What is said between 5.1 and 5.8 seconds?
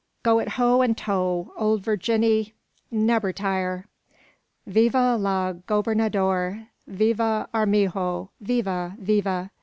el